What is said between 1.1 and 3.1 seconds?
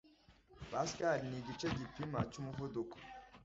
nigice gipima cyumuvuduko